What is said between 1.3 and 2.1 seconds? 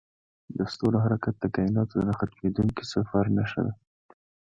د کایناتو د